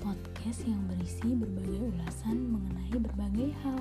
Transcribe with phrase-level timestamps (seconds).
[0.00, 3.76] podcast yang berisi berbagai ulasan mengenai berbagai hal,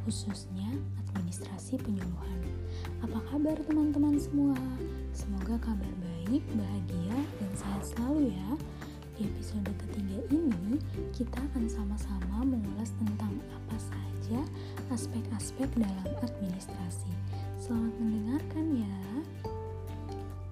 [0.00, 0.72] khususnya
[1.12, 2.40] administrasi penyuluhan.
[3.04, 4.56] Apa kabar teman-teman semua?
[5.12, 8.48] Semoga kabar baik, bahagia, dan sehat selalu ya.
[9.20, 10.80] Di episode ketiga ini,
[11.12, 14.40] kita akan sama-sama mengulas tentang apa saja
[14.88, 17.12] aspek-aspek dalam administrasi.
[17.60, 19.11] Selamat mendengarkan ya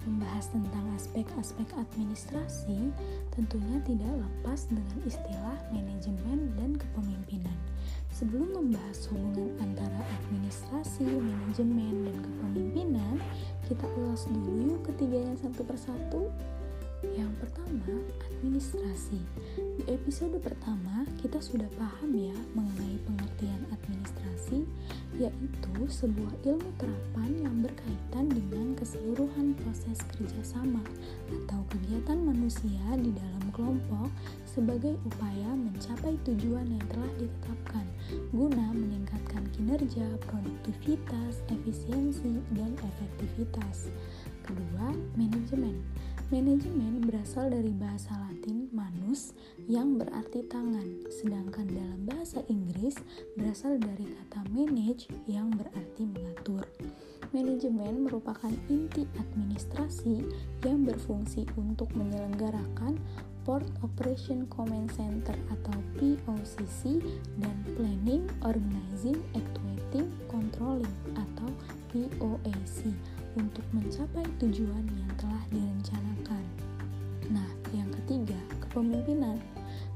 [0.05, 2.89] membahas tentang aspek-aspek administrasi
[3.33, 7.57] tentunya tidak lepas dengan istilah manajemen dan kepemimpinan.
[8.11, 13.15] Sebelum membahas hubungan antara administrasi, manajemen, dan kepemimpinan,
[13.65, 16.29] kita ulas dulu yuk ketiganya satu persatu.
[17.01, 17.97] Yang pertama,
[18.29, 19.17] administrasi.
[19.57, 24.69] Di episode pertama, kita sudah paham ya mengenai pengertian administrasi,
[25.17, 30.85] yaitu sebuah ilmu terapan yang berkaitan dengan keseluruhan proses kerjasama
[31.29, 34.13] atau kegiatan manusia di dalam kelompok
[34.45, 37.85] sebagai upaya mencapai tujuan yang telah ditetapkan
[38.29, 43.89] guna meningkatkan kinerja, produktivitas, efisiensi, dan efektivitas.
[44.51, 45.79] Kedua, manajemen.
[46.27, 49.31] Manajemen berasal dari bahasa Latin manus
[49.71, 52.99] yang berarti tangan, sedangkan dalam bahasa Inggris
[53.39, 56.67] berasal dari kata manage yang berarti mengatur.
[57.31, 60.27] Manajemen merupakan inti administrasi
[60.67, 62.99] yang berfungsi untuk menyelenggarakan
[63.47, 66.99] Port Operation Command Center atau POCC
[67.39, 71.47] dan Planning, Organizing, Actuating, Controlling atau
[71.91, 72.30] POAC
[73.37, 76.43] untuk mencapai tujuan yang telah direncanakan.
[77.31, 79.39] Nah, yang ketiga, kepemimpinan.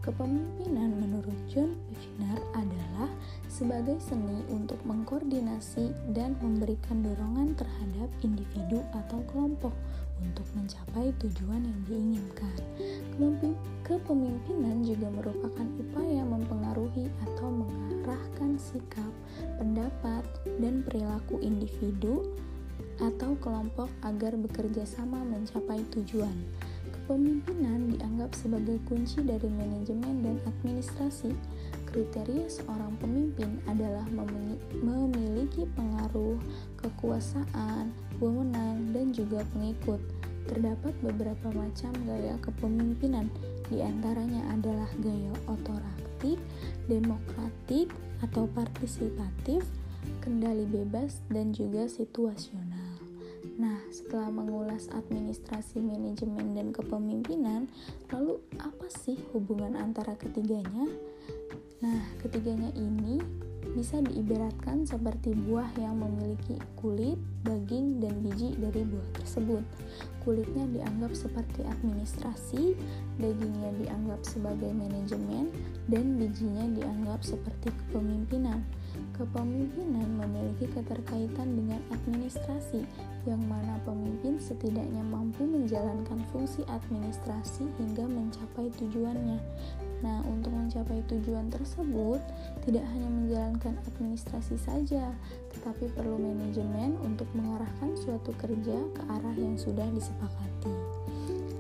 [0.06, 3.10] Kepemimpinan menurut John Pfister adalah
[3.50, 9.74] sebagai seni untuk mengkoordinasi dan memberikan dorongan terhadap individu atau kelompok
[10.22, 12.56] untuk mencapai tujuan yang diinginkan.
[13.86, 19.14] Kepemimpinan juga merupakan upaya mempengaruhi atau mengarahkan sikap,
[19.62, 20.26] pendapat,
[20.58, 22.26] dan perilaku individu
[23.00, 26.36] atau kelompok agar bekerja sama mencapai tujuan.
[26.92, 31.38] Kepemimpinan dianggap sebagai kunci dari manajemen dan administrasi.
[31.86, 34.04] Kriteria seorang pemimpin adalah
[34.74, 36.36] memiliki pengaruh,
[36.82, 40.02] kekuasaan, wewenang, dan juga pengikut.
[40.50, 43.32] Terdapat beberapa macam gaya kepemimpinan,
[43.72, 46.36] di antaranya adalah gaya otoratif,
[46.92, 47.94] demokratik,
[48.26, 49.64] atau partisipatif,
[50.20, 52.75] kendali bebas, dan juga situasional.
[53.56, 57.72] Nah, setelah mengulas administrasi manajemen dan kepemimpinan,
[58.12, 60.92] lalu apa sih hubungan antara ketiganya?
[61.80, 63.24] Nah, ketiganya ini
[63.76, 69.62] bisa diibaratkan seperti buah yang memiliki kulit, daging, dan biji dari buah tersebut.
[70.24, 72.74] Kulitnya dianggap seperti administrasi,
[73.22, 75.54] dagingnya dianggap sebagai manajemen,
[75.86, 78.66] dan bijinya dianggap seperti kepemimpinan.
[79.14, 82.88] Kepemimpinan memiliki keterkaitan dengan administrasi,
[83.30, 89.40] yang mana pemimpin setidaknya mampu menjalankan fungsi administrasi hingga mencapai tujuannya.
[90.06, 92.22] Nah, untuk mencapai tujuan tersebut,
[92.70, 95.16] tidak hanya menjalankan administrasi saja,
[95.56, 100.76] tetapi perlu manajemen untuk mengarahkan suatu kerja ke arah yang sudah disepakati.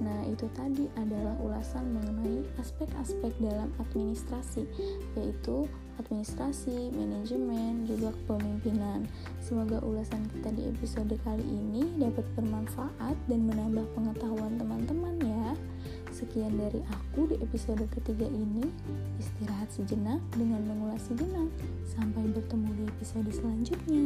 [0.03, 4.67] Nah, itu tadi adalah ulasan mengenai aspek-aspek dalam administrasi,
[5.15, 5.65] yaitu
[5.97, 9.07] administrasi, manajemen, juga kepemimpinan.
[9.39, 15.55] Semoga ulasan kita di episode kali ini dapat bermanfaat dan menambah pengetahuan teman-teman ya.
[16.15, 18.63] Sekian dari aku di episode ketiga ini.
[19.19, 21.51] Istirahat sejenak dengan mengulas sejenak.
[21.83, 23.99] Sampai bertemu di episode selanjutnya.